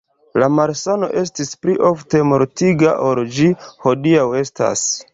[0.43, 3.55] La malsano estis pli ofte mortiga ol ĝi
[3.87, 4.93] hodiaŭ estas.